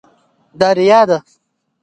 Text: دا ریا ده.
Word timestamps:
دا 0.59 0.69
ریا 0.79 1.01
ده. 1.09 1.17